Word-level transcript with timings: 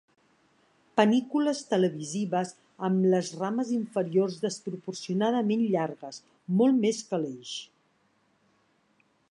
Panícules 0.99 1.59
televisives 1.73 2.53
amb 2.87 3.05
les 3.15 3.29
rames 3.43 3.75
inferiors 3.77 4.39
desproporcionadament 4.47 5.63
llargues, 5.77 6.23
molt 6.63 6.83
més 6.87 7.05
que 7.11 7.21
l'eix. 7.27 7.55